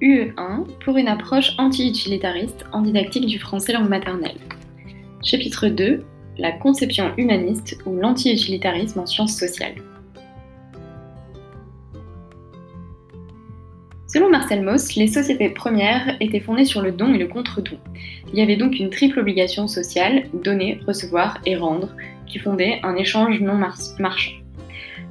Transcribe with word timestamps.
UE1 0.00 0.64
pour 0.82 0.96
une 0.96 1.08
approche 1.08 1.52
anti-utilitariste 1.58 2.64
en 2.72 2.80
didactique 2.80 3.26
du 3.26 3.38
français 3.38 3.74
langue 3.74 3.88
maternelle. 3.88 4.38
Chapitre 5.22 5.68
2 5.68 6.02
La 6.38 6.52
conception 6.52 7.12
humaniste 7.18 7.78
ou 7.84 7.96
l'anti-utilitarisme 7.96 9.00
en 9.00 9.06
sciences 9.06 9.36
sociales. 9.36 9.74
Selon 14.06 14.30
Marcel 14.30 14.64
Mauss, 14.64 14.96
les 14.96 15.06
sociétés 15.06 15.50
premières 15.50 16.16
étaient 16.20 16.40
fondées 16.40 16.64
sur 16.64 16.80
le 16.80 16.92
don 16.92 17.12
et 17.12 17.18
le 17.18 17.28
contre-don. 17.28 17.78
Il 18.32 18.38
y 18.38 18.42
avait 18.42 18.56
donc 18.56 18.80
une 18.80 18.90
triple 18.90 19.20
obligation 19.20 19.68
sociale, 19.68 20.24
donner, 20.32 20.80
recevoir 20.86 21.38
et 21.44 21.56
rendre, 21.56 21.90
qui 22.26 22.38
fondait 22.38 22.80
un 22.82 22.96
échange 22.96 23.40
non 23.40 23.54
marchand. 23.98 24.39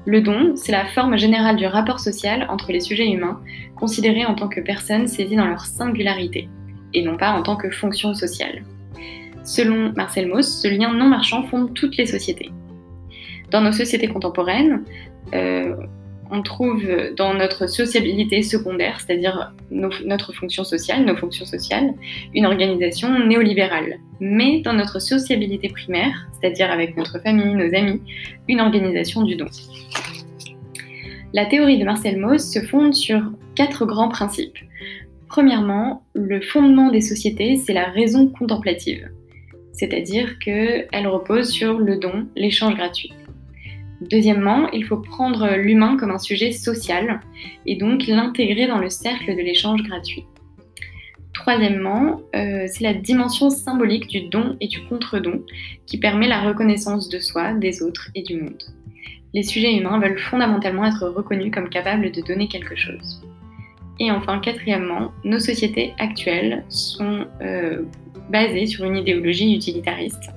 Le 0.10 0.22
don, 0.22 0.56
c'est 0.56 0.72
la 0.72 0.86
forme 0.86 1.20
générale 1.20 1.56
du 1.56 1.68
rapport 1.68 2.00
social 2.00 2.48
entre 2.50 2.72
les 2.72 2.80
sujets 2.80 3.08
humains, 3.08 3.40
considérés 3.76 4.26
en 4.26 4.34
tant 4.34 4.48
que 4.48 4.60
personnes 4.60 5.08
saisies 5.08 5.36
dans 5.36 5.46
leur 5.46 5.64
singularité, 5.68 6.50
et 6.96 7.04
non 7.04 7.16
pas 7.16 7.30
en 7.30 7.44
tant 7.44 7.56
que 7.56 7.70
fonction 7.70 8.16
sociale. 8.16 8.64
Selon 9.44 9.94
Marcel 9.96 10.28
Mauss, 10.28 10.64
ce 10.64 10.68
lien 10.68 10.92
non 10.96 11.06
marchand 11.06 11.44
fonde 11.44 11.76
toutes 11.76 11.96
les 11.96 12.08
sociétés. 12.08 12.50
Dans 13.52 13.62
nos 13.62 13.72
sociétés 13.72 14.08
contemporaines, 14.08 14.82
euh, 15.36 15.76
on 16.32 16.42
trouve 16.42 16.84
dans 17.18 17.34
notre 17.34 17.68
sociabilité 17.68 18.44
secondaire, 18.44 19.00
c'est-à-dire 19.00 19.54
notre 19.72 20.34
fonction 20.34 20.64
sociale, 20.64 21.06
nos 21.06 21.16
fonctions 21.16 21.46
sociales, 21.46 21.94
une 22.34 22.46
organisation 22.46 23.28
néolibérale. 23.28 24.00
Mais 24.20 24.62
dans 24.62 24.74
notre 24.74 25.00
sociabilité 25.00 25.70
primaire, 25.70 26.28
c'est-à-dire 26.40 26.72
avec 26.72 26.96
notre 26.98 27.20
famille, 27.20 27.56
nos 27.56 27.74
amis, 27.74 28.02
une 28.48 28.62
organisation 28.62 29.24
du 29.24 29.36
don. 29.36 29.48
La 31.34 31.46
théorie 31.46 31.78
de 31.78 31.86
Marcel 31.86 32.18
Mauss 32.18 32.52
se 32.52 32.60
fonde 32.60 32.94
sur 32.94 33.22
quatre 33.56 33.86
grands 33.86 34.10
principes. 34.10 34.58
Premièrement, 35.28 36.04
le 36.14 36.42
fondement 36.42 36.90
des 36.90 37.02
sociétés, 37.02 37.58
c'est 37.58 37.74
la 37.74 37.86
raison 37.86 38.28
contemplative, 38.28 39.10
c'est-à-dire 39.74 40.40
qu'elle 40.40 41.08
repose 41.08 41.50
sur 41.50 41.78
le 41.78 41.98
don, 41.98 42.28
l'échange 42.36 42.76
gratuit. 42.76 43.14
Deuxièmement, 44.02 44.70
il 44.72 44.86
faut 44.86 44.98
prendre 44.98 45.56
l'humain 45.58 45.98
comme 45.98 46.12
un 46.12 46.20
sujet 46.20 46.52
social 46.52 47.20
et 47.66 47.76
donc 47.76 48.08
l'intégrer 48.08 48.68
dans 48.68 48.78
le 48.78 48.90
cercle 48.90 49.36
de 49.36 49.42
l'échange 49.42 49.84
gratuit. 49.84 50.26
Troisièmement, 51.34 52.22
euh, 52.36 52.66
c'est 52.68 52.84
la 52.84 52.94
dimension 52.94 53.50
symbolique 53.50 54.08
du 54.08 54.22
don 54.22 54.58
et 54.62 54.68
du 54.68 54.82
contre-don 54.84 55.42
qui 55.86 55.98
permet 55.98 56.28
la 56.28 56.42
reconnaissance 56.42 57.10
de 57.10 57.20
soi, 57.20 57.54
des 57.54 57.82
autres 57.82 58.10
et 58.16 58.24
du 58.24 58.42
monde. 58.42 58.64
Les 59.34 59.44
sujets 59.44 59.74
humains 59.76 60.00
veulent 60.00 60.18
fondamentalement 60.18 60.86
être 60.86 61.08
reconnus 61.08 61.52
comme 61.54 61.70
capables 61.70 62.12
de 62.12 62.22
donner 62.22 62.48
quelque 62.48 62.76
chose. 62.76 63.22
Et 64.00 64.12
enfin, 64.12 64.40
quatrièmement, 64.40 65.12
nos 65.24 65.40
sociétés 65.40 65.94
actuelles 66.00 66.64
sont 66.70 67.26
euh, 67.42 67.84
basées 68.30 68.66
sur 68.66 68.86
une 68.86 68.98
idéologie 68.98 69.56
utilitariste 69.56 70.32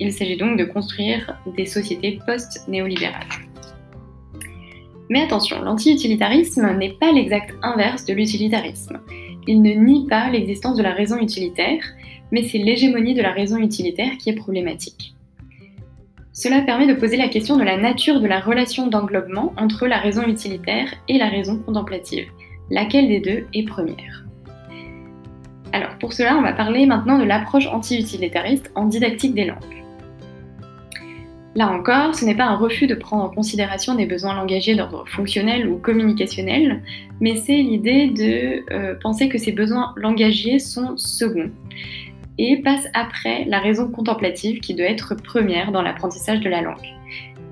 il 0.00 0.12
s'agit 0.12 0.36
donc 0.36 0.58
de 0.58 0.64
construire 0.64 1.38
des 1.56 1.66
sociétés 1.66 2.18
post-néolibérales. 2.26 3.26
Mais 5.10 5.22
attention, 5.22 5.62
l'anti-utilitarisme 5.62 6.76
n'est 6.76 6.92
pas 6.92 7.12
l'exact 7.12 7.54
inverse 7.62 8.04
de 8.04 8.12
l'utilitarisme. 8.12 9.00
Il 9.46 9.62
ne 9.62 9.72
nie 9.72 10.06
pas 10.06 10.28
l'existence 10.30 10.76
de 10.76 10.82
la 10.82 10.92
raison 10.92 11.18
utilitaire, 11.18 11.82
mais 12.30 12.42
c'est 12.42 12.58
l'hégémonie 12.58 13.14
de 13.14 13.22
la 13.22 13.32
raison 13.32 13.56
utilitaire 13.56 14.12
qui 14.18 14.28
est 14.28 14.34
problématique. 14.34 15.14
Cela 16.32 16.60
permet 16.60 16.86
de 16.86 16.94
poser 16.94 17.16
la 17.16 17.28
question 17.28 17.56
de 17.56 17.64
la 17.64 17.78
nature 17.78 18.20
de 18.20 18.26
la 18.26 18.38
relation 18.38 18.86
d'englobement 18.86 19.54
entre 19.56 19.86
la 19.86 19.96
raison 19.96 20.22
utilitaire 20.22 20.92
et 21.08 21.18
la 21.18 21.28
raison 21.28 21.58
contemplative. 21.58 22.26
Laquelle 22.70 23.08
des 23.08 23.20
deux 23.20 23.46
est 23.54 23.66
première? 23.66 24.24
Alors 25.72 25.98
pour 25.98 26.12
cela, 26.12 26.36
on 26.36 26.42
va 26.42 26.52
parler 26.52 26.86
maintenant 26.86 27.18
de 27.18 27.24
l'approche 27.24 27.66
anti-utilitariste 27.66 28.70
en 28.74 28.84
didactique 28.84 29.34
des 29.34 29.46
langues. 29.46 29.84
Là 31.58 31.72
encore, 31.72 32.14
ce 32.14 32.24
n'est 32.24 32.36
pas 32.36 32.44
un 32.44 32.54
refus 32.54 32.86
de 32.86 32.94
prendre 32.94 33.24
en 33.24 33.30
considération 33.30 33.96
des 33.96 34.06
besoins 34.06 34.32
langagiers 34.32 34.76
d'ordre 34.76 35.02
fonctionnel 35.08 35.68
ou 35.68 35.78
communicationnel, 35.78 36.84
mais 37.20 37.34
c'est 37.34 37.56
l'idée 37.56 38.06
de 38.06 38.72
euh, 38.72 38.94
penser 39.02 39.28
que 39.28 39.38
ces 39.38 39.50
besoins 39.50 39.92
langagiers 39.96 40.60
sont 40.60 40.96
seconds 40.96 41.50
et 42.38 42.58
passent 42.58 42.86
après 42.94 43.44
la 43.46 43.58
raison 43.58 43.90
contemplative 43.90 44.60
qui 44.60 44.72
doit 44.72 44.86
être 44.86 45.16
première 45.16 45.72
dans 45.72 45.82
l'apprentissage 45.82 46.38
de 46.38 46.48
la 46.48 46.62
langue. 46.62 46.94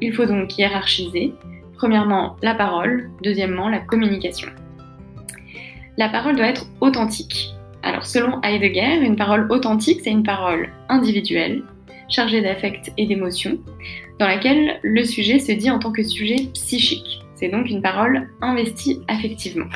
Il 0.01 0.15
faut 0.15 0.25
donc 0.25 0.57
hiérarchiser, 0.57 1.33
premièrement 1.75 2.37
la 2.43 2.55
parole, 2.55 3.11
deuxièmement 3.25 3.69
la 3.69 3.81
communication. 3.81 4.51
La 5.99 6.09
parole 6.11 6.37
doit 6.37 6.47
être 6.47 6.67
authentique. 6.81 7.49
Alors 7.83 8.07
selon 8.07 8.41
Heidegger, 8.43 9.05
une 9.05 9.17
parole 9.17 9.49
authentique, 9.51 10.03
c'est 10.05 10.13
une 10.13 10.23
parole 10.23 10.69
individuelle, 10.89 11.65
chargée 12.09 12.43
d'affect 12.43 12.93
et 12.97 13.07
d'émotion, 13.07 13.59
dans 14.19 14.27
laquelle 14.27 14.79
le 14.83 15.05
sujet 15.05 15.39
se 15.39 15.53
dit 15.53 15.71
en 15.71 15.79
tant 15.79 15.93
que 15.93 16.03
sujet 16.03 16.49
psychique. 16.55 17.21
C'est 17.35 17.49
donc 17.49 17.69
une 17.69 17.83
parole 17.83 18.29
investie 18.41 19.01
affectivement. 19.09 19.67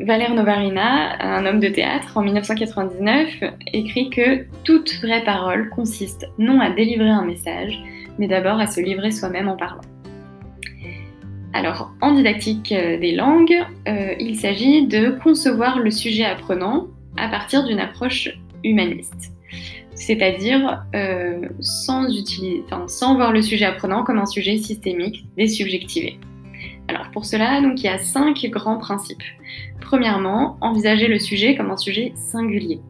Valère 0.00 0.32
Novarina, 0.34 1.20
un 1.20 1.44
homme 1.44 1.58
de 1.58 1.68
théâtre, 1.68 2.16
en 2.16 2.22
1999, 2.22 3.42
écrit 3.72 4.10
que 4.10 4.46
toute 4.62 4.94
vraie 5.02 5.24
parole 5.24 5.70
consiste 5.70 6.28
non 6.38 6.60
à 6.60 6.70
délivrer 6.70 7.10
un 7.10 7.24
message, 7.24 7.76
mais 8.16 8.28
d'abord 8.28 8.60
à 8.60 8.68
se 8.68 8.80
livrer 8.80 9.10
soi-même 9.10 9.48
en 9.48 9.56
parlant. 9.56 9.80
Alors, 11.52 11.90
en 12.00 12.12
didactique 12.12 12.70
euh, 12.70 12.98
des 12.98 13.12
langues, 13.12 13.64
euh, 13.88 14.14
il 14.20 14.36
s'agit 14.36 14.86
de 14.86 15.18
concevoir 15.22 15.80
le 15.80 15.90
sujet 15.90 16.24
apprenant 16.24 16.86
à 17.16 17.28
partir 17.28 17.64
d'une 17.64 17.80
approche 17.80 18.28
humaniste 18.62 19.32
c'est-à-dire 19.98 20.84
euh, 20.94 21.48
sans, 21.60 22.06
voir 23.16 23.32
le 23.32 23.42
sujet 23.42 23.64
apprenant 23.64 24.04
comme 24.04 24.18
un 24.18 24.26
sujet 24.26 24.56
systémique, 24.56 25.24
désubjectivé. 25.36 26.18
Alors 26.86 27.10
pour 27.10 27.24
cela, 27.26 27.60
donc, 27.60 27.80
il 27.80 27.86
y 27.86 27.88
a 27.88 27.98
cinq 27.98 28.46
grands 28.46 28.78
principes. 28.78 29.22
Premièrement, 29.80 30.56
envisager 30.60 31.08
le 31.08 31.18
sujet 31.18 31.56
comme 31.56 31.70
un 31.70 31.76
sujet 31.76 32.12
singulier. 32.14 32.80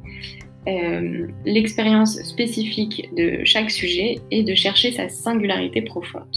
Euh, 0.69 1.27
l'expérience 1.47 2.21
spécifique 2.23 3.09
de 3.17 3.41
chaque 3.45 3.71
sujet 3.71 4.17
est 4.31 4.43
de 4.43 4.55
chercher 4.55 4.93
sa 4.93 5.09
singularité 5.09 5.81
profonde. 5.81 6.29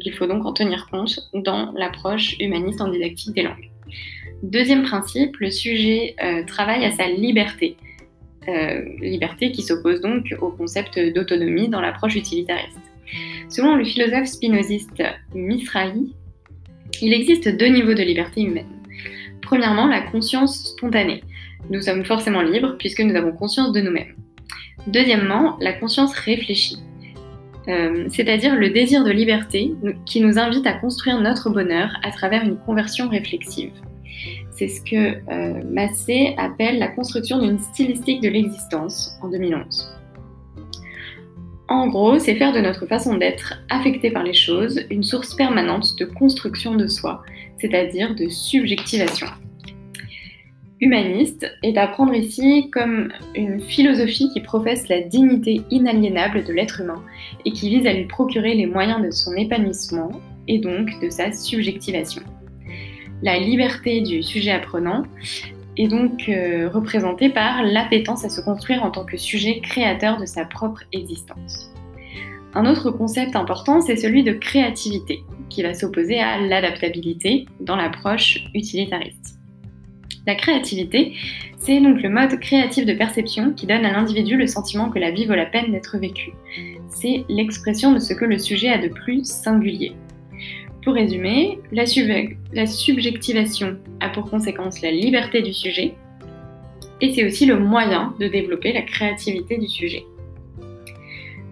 Il 0.00 0.12
faut 0.12 0.26
donc 0.26 0.44
en 0.46 0.52
tenir 0.52 0.88
compte 0.90 1.20
dans 1.34 1.70
l'approche 1.72 2.34
humaniste 2.40 2.80
en 2.80 2.88
didactique 2.88 3.34
des 3.34 3.42
langues. 3.42 3.70
Deuxième 4.42 4.82
principe, 4.82 5.36
le 5.36 5.50
sujet 5.50 6.16
euh, 6.24 6.44
travaille 6.44 6.84
à 6.84 6.90
sa 6.90 7.08
liberté, 7.08 7.76
liberté 9.00 9.52
qui 9.52 9.62
s'oppose 9.62 10.00
donc 10.00 10.34
au 10.40 10.50
concept 10.50 10.98
d'autonomie 10.98 11.68
dans 11.68 11.80
l'approche 11.80 12.16
utilitariste. 12.16 12.78
Selon 13.48 13.76
le 13.76 13.84
philosophe 13.84 14.26
spinoziste 14.26 15.02
Misrahi, 15.34 16.14
il 17.02 17.12
existe 17.12 17.48
deux 17.48 17.66
niveaux 17.66 17.94
de 17.94 18.02
liberté 18.02 18.42
humaine. 18.42 18.66
Premièrement, 19.42 19.86
la 19.86 20.00
conscience 20.00 20.70
spontanée. 20.70 21.22
Nous 21.70 21.80
sommes 21.80 22.04
forcément 22.04 22.42
libres 22.42 22.76
puisque 22.78 23.00
nous 23.00 23.14
avons 23.14 23.32
conscience 23.32 23.72
de 23.72 23.80
nous-mêmes. 23.80 24.14
Deuxièmement, 24.86 25.56
la 25.60 25.72
conscience 25.72 26.12
réfléchie, 26.14 26.78
euh, 27.68 28.06
c'est-à-dire 28.10 28.54
le 28.54 28.70
désir 28.70 29.04
de 29.04 29.10
liberté 29.10 29.72
qui 30.04 30.20
nous 30.20 30.38
invite 30.38 30.66
à 30.66 30.74
construire 30.74 31.20
notre 31.20 31.50
bonheur 31.50 31.90
à 32.02 32.10
travers 32.10 32.42
une 32.42 32.58
conversion 32.58 33.08
réflexive. 33.08 33.72
C'est 34.56 34.68
ce 34.68 34.80
que 34.80 35.16
euh, 35.30 35.62
Massé 35.68 36.34
appelle 36.38 36.78
la 36.78 36.88
construction 36.88 37.40
d'une 37.40 37.58
stylistique 37.58 38.22
de 38.22 38.28
l'existence 38.28 39.18
en 39.20 39.28
2011. 39.28 39.92
En 41.68 41.88
gros, 41.88 42.18
c'est 42.18 42.36
faire 42.36 42.52
de 42.52 42.60
notre 42.60 42.86
façon 42.86 43.16
d'être 43.16 43.54
affectée 43.68 44.10
par 44.10 44.22
les 44.22 44.34
choses 44.34 44.80
une 44.90 45.02
source 45.02 45.34
permanente 45.34 45.98
de 45.98 46.04
construction 46.04 46.76
de 46.76 46.86
soi, 46.86 47.22
c'est-à-dire 47.58 48.14
de 48.14 48.28
subjectivation. 48.28 49.26
Humaniste 50.80 51.50
est 51.62 51.76
à 51.78 51.88
prendre 51.88 52.14
ici 52.14 52.68
comme 52.70 53.10
une 53.34 53.60
philosophie 53.60 54.28
qui 54.32 54.40
professe 54.40 54.88
la 54.88 55.00
dignité 55.00 55.62
inaliénable 55.70 56.44
de 56.44 56.52
l'être 56.52 56.80
humain 56.80 57.02
et 57.44 57.52
qui 57.52 57.70
vise 57.70 57.86
à 57.86 57.92
lui 57.92 58.04
procurer 58.04 58.54
les 58.54 58.66
moyens 58.66 59.02
de 59.02 59.10
son 59.10 59.34
épanouissement 59.34 60.10
et 60.46 60.58
donc 60.58 60.90
de 61.00 61.08
sa 61.08 61.32
subjectivation 61.32 62.22
la 63.24 63.38
liberté 63.38 64.02
du 64.02 64.22
sujet 64.22 64.50
apprenant 64.50 65.02
est 65.78 65.88
donc 65.88 66.28
euh, 66.28 66.68
représentée 66.68 67.30
par 67.30 67.62
l'appétence 67.62 68.22
à 68.24 68.28
se 68.28 68.42
construire 68.42 68.84
en 68.84 68.90
tant 68.90 69.04
que 69.06 69.16
sujet 69.16 69.60
créateur 69.60 70.20
de 70.20 70.26
sa 70.26 70.44
propre 70.44 70.82
existence. 70.92 71.72
Un 72.52 72.66
autre 72.66 72.90
concept 72.90 73.34
important, 73.34 73.80
c'est 73.80 73.96
celui 73.96 74.24
de 74.24 74.34
créativité, 74.34 75.24
qui 75.48 75.62
va 75.62 75.72
s'opposer 75.72 76.20
à 76.20 76.38
l'adaptabilité 76.38 77.46
dans 77.60 77.76
l'approche 77.76 78.44
utilitariste. 78.54 79.38
La 80.26 80.34
créativité, 80.34 81.14
c'est 81.58 81.80
donc 81.80 82.02
le 82.02 82.10
mode 82.10 82.38
créatif 82.40 82.84
de 82.84 82.92
perception 82.92 83.52
qui 83.54 83.66
donne 83.66 83.86
à 83.86 83.92
l'individu 83.92 84.36
le 84.36 84.46
sentiment 84.46 84.90
que 84.90 84.98
la 84.98 85.10
vie 85.10 85.24
vaut 85.24 85.34
la 85.34 85.46
peine 85.46 85.72
d'être 85.72 85.96
vécue. 85.98 86.34
C'est 86.90 87.24
l'expression 87.30 87.92
de 87.92 87.98
ce 87.98 88.12
que 88.12 88.26
le 88.26 88.38
sujet 88.38 88.68
a 88.68 88.78
de 88.78 88.88
plus 88.88 89.24
singulier. 89.24 89.94
Pour 90.84 90.94
résumer, 90.94 91.58
la, 91.72 91.86
subjectivation 92.66 93.78
a 94.00 94.10
pour 94.10 94.28
conséquence 94.28 94.82
la 94.82 94.90
liberté 94.90 95.40
du 95.40 95.54
sujet 95.54 95.94
et 97.00 97.14
c'est 97.14 97.24
aussi 97.24 97.46
le 97.46 97.58
moyen 97.58 98.14
de 98.20 98.28
développer 98.28 98.72
la 98.72 98.82
créativité 98.82 99.56
du 99.56 99.66
sujet. 99.66 100.04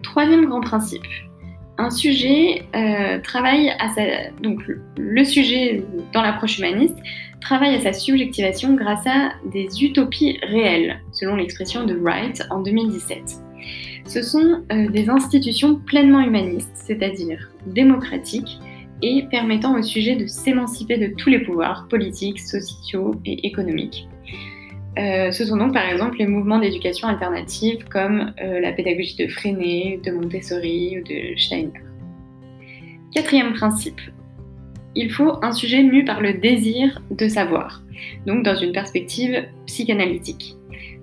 Troisième 0.02 0.44
grand 0.44 0.61
principe, 0.61 1.06
un 1.79 1.90
sujet 1.90 2.62
euh, 2.76 3.20
travaille 3.20 3.70
à 3.70 3.88
sa... 3.94 4.02
Donc 4.43 4.61
le 4.99 5.25
sujet 5.25 5.82
dans 6.12 6.20
l'approche 6.20 6.58
humaniste 6.58 6.96
travaille 7.40 7.75
à 7.75 7.81
sa 7.81 7.94
subjectivation 7.94 8.75
grâce 8.75 9.06
à 9.06 9.32
des 9.50 9.82
utopies 9.82 10.38
réelles, 10.43 11.00
selon 11.11 11.37
l'expression 11.37 11.87
de 11.87 11.94
Wright 11.94 12.43
en 12.50 12.61
2017. 12.61 13.38
Ce 14.05 14.20
sont 14.20 14.62
euh, 14.70 14.88
des 14.90 15.08
institutions 15.08 15.76
pleinement 15.76 16.20
humanistes, 16.20 16.73
c'est-à-dire 16.75 17.50
démocratiques, 17.67 18.58
et 19.03 19.25
permettant 19.31 19.79
au 19.79 19.83
sujet 19.83 20.17
de 20.17 20.27
s'émanciper 20.27 20.97
de 20.97 21.15
tous 21.17 21.29
les 21.29 21.41
pouvoirs 21.41 21.87
politiques, 21.89 22.41
sociaux 22.41 23.15
et 23.25 23.47
économiques. 23.47 24.09
Euh, 24.99 25.33
ce 25.33 25.47
sont 25.47 25.57
donc 25.57 25.73
par 25.73 25.89
exemple 25.89 26.19
les 26.19 26.27
mouvements 26.27 26.59
d'éducation 26.59 27.09
alternative 27.09 27.85
comme 27.91 28.33
euh, 28.43 28.61
la 28.61 28.73
pédagogie 28.73 29.17
de 29.17 29.27
Freinet, 29.27 29.99
de 30.05 30.11
Montessori 30.13 30.99
ou 30.99 31.05
de 31.05 31.39
Steiner. 31.39 31.73
Quatrième 33.15 33.55
principe, 33.55 34.01
il 34.95 35.11
faut 35.11 35.43
un 35.43 35.53
sujet 35.53 35.83
mu 35.83 36.05
par 36.05 36.21
le 36.21 36.35
désir 36.35 37.01
de 37.11 37.27
savoir, 37.27 37.83
donc 38.27 38.45
dans 38.45 38.55
une 38.55 38.73
perspective 38.73 39.45
psychanalytique. 39.67 40.57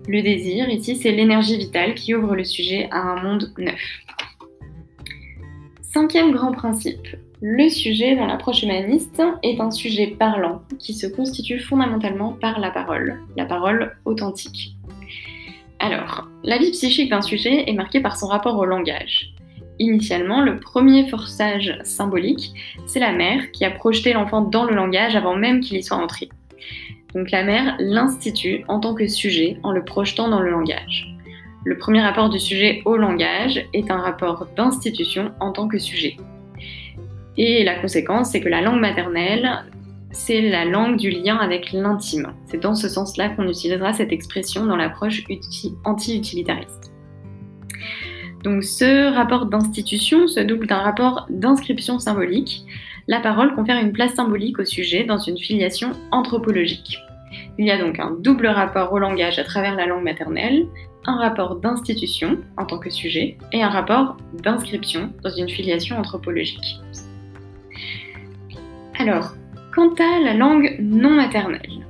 Le 0.08 0.22
désir, 0.22 0.70
ici, 0.70 0.96
c'est 0.96 1.12
l'énergie 1.12 1.58
vitale 1.58 1.94
qui 1.94 2.16
ouvre 2.16 2.36
le 2.36 2.44
sujet 2.44 2.88
à 2.92 3.00
un 3.00 3.22
monde 3.22 3.52
neuf. 3.58 3.82
Cinquième 5.82 6.32
grand 6.32 6.52
principe, 6.52 7.08
le 7.42 7.70
sujet 7.70 8.18
dans 8.18 8.26
l'approche 8.26 8.64
humaniste 8.64 9.22
est 9.44 9.62
un 9.62 9.72
sujet 9.72 10.08
parlant 10.08 10.62
qui 10.78 10.94
se 10.94 11.08
constitue 11.08 11.60
fondamentalement 11.60 12.34
par 12.34 12.60
la 12.60 12.70
parole, 12.70 13.22
la 13.38 13.46
parole 13.46 13.96
authentique. 14.04 14.76
Alors, 15.80 16.28
la 16.44 16.58
vie 16.58 16.72
psychique 16.72 17.10
d'un 17.10 17.22
sujet 17.22 17.70
est 17.70 17.74
marquée 17.74 18.02
par 18.02 18.18
son 18.18 18.28
rapport 18.28 18.58
au 18.58 18.66
langage. 18.66 19.34
Initialement, 19.80 20.42
le 20.42 20.60
premier 20.60 21.08
forçage 21.08 21.80
symbolique, 21.84 22.52
c'est 22.86 23.00
la 23.00 23.14
mère 23.14 23.52
qui 23.54 23.64
a 23.64 23.72
projeté 23.72 24.12
l'enfant 24.12 24.42
dans 24.42 24.66
le 24.66 24.76
langage 24.76 25.16
avant 25.16 25.38
même 25.38 25.62
qu'il 25.62 25.78
y 25.78 25.84
soit 25.84 25.96
entré. 25.96 26.28
Donc 27.16 27.32
la 27.32 27.44
mère 27.44 27.78
l'institue 27.80 28.66
en 28.68 28.82
tant 28.82 28.94
que 28.94 29.08
sujet 29.08 29.58
en 29.64 29.72
le 29.72 29.86
projetant 29.86 30.28
dans 30.28 30.42
le 30.42 30.52
langage. 30.52 31.08
Le 31.64 31.78
premier 31.78 32.02
rapport 32.02 32.30
du 32.30 32.40
sujet 32.40 32.82
au 32.84 32.98
langage 32.98 33.66
est 33.74 33.90
un 33.90 33.98
rapport 33.98 34.48
d'institution 34.58 35.32
en 35.40 35.54
tant 35.54 35.70
que 35.70 35.80
sujet. 35.80 36.18
Et 37.42 37.64
la 37.64 37.76
conséquence, 37.76 38.32
c'est 38.32 38.42
que 38.42 38.50
la 38.50 38.60
langue 38.60 38.82
maternelle, 38.82 39.64
c'est 40.12 40.42
la 40.42 40.66
langue 40.66 40.98
du 40.98 41.10
lien 41.10 41.38
avec 41.38 41.72
l'intime. 41.72 42.34
C'est 42.48 42.62
dans 42.62 42.76
ce 42.76 42.90
sens-là 42.90 43.30
qu'on 43.30 43.48
utilisera 43.48 43.94
cette 43.94 44.12
expression 44.12 44.66
dans 44.66 44.76
l'approche 44.76 45.24
anti-utilitariste. 45.86 46.92
Donc 48.44 48.66
ce 48.66 49.16
rapport 49.16 49.46
d'institution 49.46 50.28
se 50.28 50.42
double 50.42 50.68
d'un 50.68 50.80
rapport 50.80 51.28
d'inscription 51.30 51.98
symbolique. 51.98 52.66
La 53.08 53.22
parole 53.22 53.54
confère 53.56 53.82
une 53.82 53.94
place 53.94 54.16
symbolique 54.16 54.60
au 54.60 54.66
sujet 54.66 55.06
dans 55.06 55.18
une 55.18 55.38
filiation 55.38 55.92
anthropologique. 56.12 57.00
Il 57.58 57.66
y 57.66 57.72
a 57.72 57.78
donc 57.78 58.00
un 58.00 58.18
double 58.20 58.48
rapport 58.48 58.92
au 58.92 59.00
langage 59.00 59.40
à 59.40 59.46
travers 59.46 59.76
la 59.76 59.86
langue 59.86 60.04
maternelle, 60.04 60.68
un 61.06 61.16
rapport 61.16 61.56
d'institution 61.56 62.40
en 62.58 62.66
tant 62.66 62.80
que 62.80 62.90
sujet 62.90 63.38
et 63.54 63.64
un 63.64 63.70
rapport 63.70 64.18
d'inscription 64.44 65.14
dans 65.24 65.30
une 65.30 65.50
filiation 65.50 65.98
anthropologique. 65.98 66.82
Alors, 69.00 69.34
quant 69.74 69.94
à 69.94 70.20
la 70.20 70.34
langue 70.34 70.76
non 70.82 71.12
maternelle, 71.12 71.88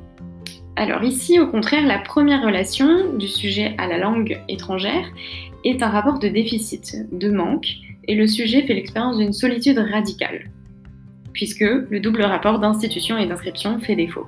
alors 0.76 1.04
ici, 1.04 1.40
au 1.40 1.48
contraire, 1.48 1.88
la 1.88 1.98
première 1.98 2.44
relation 2.44 3.18
du 3.18 3.28
sujet 3.28 3.74
à 3.80 3.88
la 3.88 3.98
langue 3.98 4.40
étrangère 4.48 5.12
est 5.64 5.82
un 5.82 5.90
rapport 5.90 6.20
de 6.20 6.28
déficit, 6.28 6.96
de 7.12 7.32
manque, 7.32 7.68
et 8.08 8.14
le 8.14 8.28
sujet 8.28 8.62
fait 8.62 8.76
l'expérience 8.76 9.18
d'une 9.18 9.34
solitude 9.34 9.80
radicale, 9.80 10.52
puisque 11.34 11.62
le 11.62 12.00
double 12.00 12.22
rapport 12.22 12.60
d'institution 12.60 13.18
et 13.18 13.26
d'inscription 13.26 13.80
fait 13.80 13.96
défaut. 13.96 14.28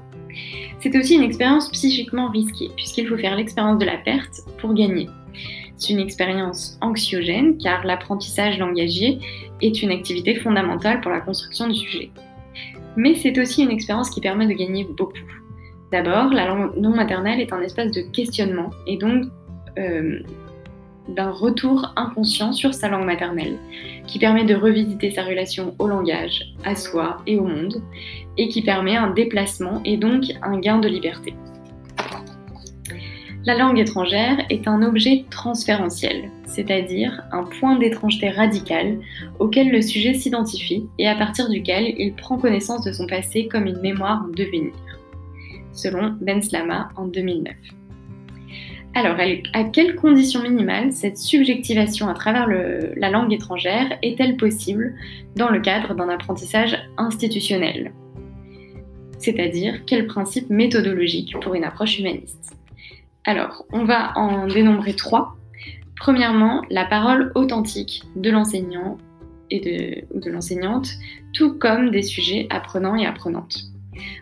C'est 0.80 0.98
aussi 0.98 1.13
une 1.13 1.24
expérience 1.24 1.69
psychiquement 1.69 2.31
risquée, 2.31 2.72
puisqu'il 2.75 3.07
faut 3.07 3.18
faire 3.18 3.36
l'expérience 3.36 3.78
de 3.78 3.86
la 3.86 3.98
perte 3.98 4.42
pour 4.57 4.74
gagner. 4.74 5.07
C'est 5.78 5.94
une 5.94 6.00
expérience 6.00 6.80
anxiogène, 6.81 7.60
car 7.60 7.86
l'apprentissage 7.86 8.57
langagier 8.57 9.19
est 9.62 9.83
une 9.83 9.92
activité 9.92 10.33
fondamentale 10.33 11.00
pour 11.01 11.12
la 11.12 11.22
construction 11.22 11.68
du 11.68 11.75
sujet 11.75 12.10
mais 12.95 13.15
c'est 13.15 13.38
aussi 13.39 13.63
une 13.63 13.71
expérience 13.71 14.09
qui 14.09 14.21
permet 14.21 14.47
de 14.47 14.53
gagner 14.53 14.83
beaucoup. 14.83 15.13
D'abord, 15.91 16.33
la 16.33 16.47
langue 16.47 16.75
non 16.77 16.95
maternelle 16.95 17.41
est 17.41 17.51
un 17.51 17.61
espace 17.61 17.91
de 17.91 18.01
questionnement 18.01 18.69
et 18.88 18.97
donc 18.97 19.25
euh, 19.77 20.19
d'un 21.09 21.31
retour 21.31 21.93
inconscient 21.95 22.53
sur 22.53 22.73
sa 22.73 22.88
langue 22.88 23.05
maternelle, 23.05 23.57
qui 24.07 24.19
permet 24.19 24.45
de 24.45 24.55
revisiter 24.55 25.11
sa 25.11 25.23
relation 25.23 25.75
au 25.79 25.88
langage, 25.88 26.53
à 26.63 26.75
soi 26.75 27.17
et 27.27 27.38
au 27.38 27.43
monde, 27.43 27.81
et 28.38 28.47
qui 28.47 28.61
permet 28.61 28.95
un 28.95 29.11
déplacement 29.11 29.81
et 29.83 29.97
donc 29.97 30.25
un 30.41 30.59
gain 30.59 30.79
de 30.79 30.87
liberté. 30.87 31.33
La 33.43 33.57
langue 33.57 33.79
étrangère 33.79 34.38
est 34.51 34.67
un 34.67 34.83
objet 34.83 35.25
transférentiel, 35.31 36.29
c'est-à-dire 36.45 37.23
un 37.31 37.43
point 37.43 37.75
d'étrangeté 37.75 38.29
radical 38.29 38.99
auquel 39.39 39.71
le 39.71 39.81
sujet 39.81 40.13
s'identifie 40.13 40.85
et 40.99 41.07
à 41.07 41.15
partir 41.15 41.49
duquel 41.49 41.95
il 41.97 42.13
prend 42.13 42.38
connaissance 42.38 42.83
de 42.83 42.91
son 42.91 43.07
passé 43.07 43.47
comme 43.47 43.65
une 43.65 43.79
mémoire 43.79 44.23
en 44.23 44.27
devenir, 44.27 44.73
selon 45.73 46.15
Ben 46.21 46.39
Slama 46.43 46.89
en 46.95 47.07
2009. 47.07 47.55
Alors, 48.93 49.17
à 49.53 49.63
quelles 49.63 49.95
conditions 49.95 50.44
minimales 50.44 50.91
cette 50.91 51.17
subjectivation 51.17 52.09
à 52.09 52.13
travers 52.13 52.47
la 52.47 53.09
langue 53.09 53.33
étrangère 53.33 53.97
est-elle 54.03 54.37
possible 54.37 54.94
dans 55.35 55.49
le 55.49 55.61
cadre 55.61 55.95
d'un 55.95 56.09
apprentissage 56.09 56.77
institutionnel? 56.97 57.91
C'est-à-dire, 59.17 59.83
quels 59.87 60.05
principes 60.05 60.51
méthodologiques 60.51 61.35
pour 61.41 61.55
une 61.55 61.63
approche 61.63 61.97
humaniste? 61.97 62.60
Alors, 63.25 63.65
on 63.71 63.83
va 63.83 64.18
en 64.18 64.47
dénombrer 64.47 64.95
trois. 64.95 65.35
Premièrement, 65.97 66.63
la 66.69 66.85
parole 66.85 67.31
authentique 67.35 68.03
de 68.15 68.31
l'enseignant 68.31 68.97
et 69.51 69.59
de, 69.59 70.15
ou 70.15 70.19
de 70.19 70.31
l'enseignante, 70.31 70.89
tout 71.33 71.57
comme 71.59 71.92
des 71.92 72.01
sujets 72.01 72.47
apprenants 72.49 72.95
et 72.95 73.06
apprenantes. 73.06 73.66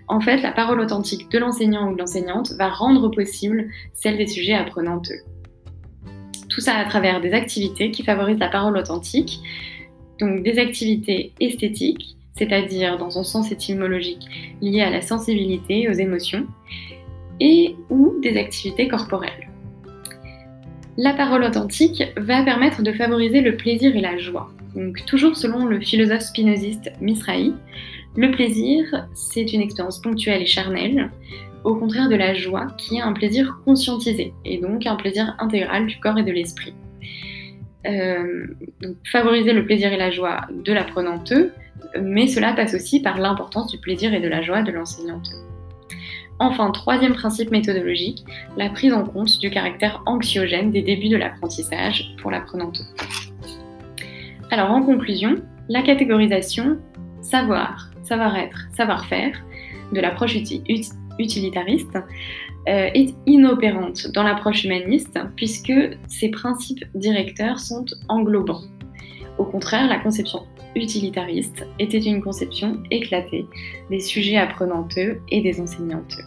En 0.07 0.19
fait, 0.19 0.41
la 0.41 0.51
parole 0.51 0.81
authentique 0.81 1.31
de 1.31 1.37
l'enseignant 1.37 1.89
ou 1.89 1.93
de 1.93 1.99
l'enseignante 1.99 2.51
va 2.57 2.69
rendre 2.69 3.09
possible 3.09 3.69
celle 3.93 4.17
des 4.17 4.27
sujets 4.27 4.55
apprenantes. 4.55 5.11
Tout 6.49 6.59
ça 6.59 6.75
à 6.75 6.85
travers 6.85 7.21
des 7.21 7.33
activités 7.33 7.91
qui 7.91 8.03
favorisent 8.03 8.39
la 8.39 8.49
parole 8.49 8.75
authentique, 8.75 9.39
donc 10.19 10.43
des 10.43 10.59
activités 10.59 11.31
esthétiques, 11.39 12.17
c'est-à-dire 12.35 12.97
dans 12.97 13.11
son 13.11 13.23
sens 13.23 13.51
étymologique 13.51 14.25
liées 14.61 14.81
à 14.81 14.89
la 14.89 15.01
sensibilité, 15.01 15.87
aux 15.87 15.93
émotions, 15.93 16.47
et 17.39 17.75
ou 17.89 18.15
des 18.21 18.37
activités 18.37 18.87
corporelles. 18.87 19.49
La 20.97 21.13
parole 21.13 21.43
authentique 21.43 22.03
va 22.17 22.43
permettre 22.43 22.81
de 22.81 22.91
favoriser 22.91 23.41
le 23.41 23.55
plaisir 23.55 23.95
et 23.95 24.01
la 24.01 24.17
joie. 24.17 24.51
Donc, 24.75 25.05
toujours 25.05 25.35
selon 25.35 25.65
le 25.65 25.79
philosophe 25.79 26.21
spinoziste 26.21 26.91
Misrahi, 26.99 27.53
le 28.17 28.31
plaisir, 28.31 29.07
c'est 29.13 29.53
une 29.53 29.61
expérience 29.61 30.01
ponctuelle 30.01 30.41
et 30.41 30.45
charnelle, 30.45 31.09
au 31.63 31.75
contraire 31.75 32.09
de 32.09 32.15
la 32.15 32.33
joie, 32.33 32.67
qui 32.77 32.97
est 32.97 33.01
un 33.01 33.13
plaisir 33.13 33.59
conscientisé, 33.63 34.33
et 34.45 34.57
donc 34.57 34.85
un 34.85 34.95
plaisir 34.95 35.35
intégral 35.39 35.87
du 35.87 35.99
corps 35.99 36.17
et 36.17 36.23
de 36.23 36.31
l'esprit. 36.31 36.73
Euh, 37.87 38.47
favoriser 39.05 39.53
le 39.53 39.65
plaisir 39.65 39.93
et 39.93 39.97
la 39.97 40.11
joie 40.11 40.41
de 40.51 40.73
l'apprenanteux, 40.73 41.53
mais 42.01 42.27
cela 42.27 42.53
passe 42.53 42.73
aussi 42.73 43.01
par 43.01 43.17
l'importance 43.17 43.71
du 43.71 43.77
plaisir 43.77 44.13
et 44.13 44.19
de 44.19 44.27
la 44.27 44.41
joie 44.41 44.63
de 44.63 44.71
l'enseignante. 44.71 45.29
Enfin, 46.39 46.71
troisième 46.71 47.13
principe 47.13 47.51
méthodologique, 47.51 48.23
la 48.55 48.69
prise 48.69 48.93
en 48.93 49.03
compte 49.03 49.39
du 49.39 49.49
caractère 49.49 50.01
anxiogène 50.05 50.71
des 50.71 50.81
débuts 50.81 51.09
de 51.09 51.17
l'apprentissage 51.17 52.15
pour 52.21 52.31
l'apprenante. 52.31 52.81
Alors 54.49 54.71
en 54.71 54.81
conclusion, 54.81 55.35
la 55.67 55.81
catégorisation 55.81 56.79
savoir, 57.21 57.91
savoir-être, 58.03 58.67
savoir-faire 58.75 59.35
de 59.91 59.99
l'approche 59.99 60.35
utilitariste 61.19 61.97
euh, 62.67 62.89
est 62.93 63.13
inopérante 63.25 64.07
dans 64.13 64.23
l'approche 64.23 64.63
humaniste 64.63 65.19
puisque 65.35 65.73
ces 66.07 66.29
principes 66.29 66.85
directeurs 66.95 67.59
sont 67.59 67.85
englobants. 68.07 68.61
Au 69.37 69.43
contraire, 69.43 69.87
la 69.87 69.99
conception 69.99 70.45
utilitariste 70.75 71.65
était 71.79 71.99
une 71.99 72.21
conception 72.21 72.81
éclatée 72.91 73.47
des 73.89 73.99
sujets 73.99 74.37
apprenanteux 74.37 75.21
et 75.29 75.41
des 75.41 75.59
enseignanteux. 75.59 76.23